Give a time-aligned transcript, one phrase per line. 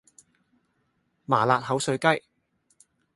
[1.25, 2.23] 麻辣口水雞